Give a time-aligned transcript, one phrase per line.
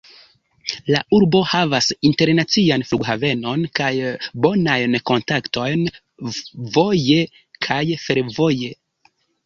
[0.93, 3.91] La urbo havas internacian flughavenon kaj
[4.47, 5.87] bonajn kontaktojn
[6.81, 7.23] voje
[7.71, 8.77] kaj fervoje.